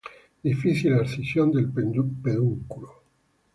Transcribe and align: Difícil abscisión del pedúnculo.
Difícil 0.43 0.95
abscisión 0.95 1.51
del 1.51 1.71
pedúnculo. 1.71 3.03